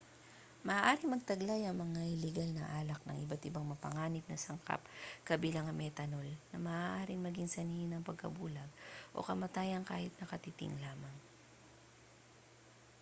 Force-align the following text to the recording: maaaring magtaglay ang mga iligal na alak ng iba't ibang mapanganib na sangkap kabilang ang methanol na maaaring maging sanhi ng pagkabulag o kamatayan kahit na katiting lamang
maaaring 0.67 1.11
magtaglay 1.13 1.61
ang 1.69 1.77
mga 1.85 2.01
iligal 2.15 2.49
na 2.57 2.65
alak 2.81 2.97
ng 3.05 3.17
iba't 3.23 3.45
ibang 3.49 3.61
mapanganib 3.69 4.25
na 4.27 4.33
sangkap 4.45 4.81
kabilang 5.27 5.65
ang 5.69 5.77
methanol 5.81 6.25
na 6.51 6.57
maaaring 6.67 7.21
maging 7.23 7.45
sanhi 7.55 7.83
ng 7.87 8.01
pagkabulag 8.09 8.65
o 9.15 9.19
kamatayan 9.29 9.83
kahit 9.89 10.09
na 10.17 10.25
katiting 10.31 10.73
lamang 10.83 11.15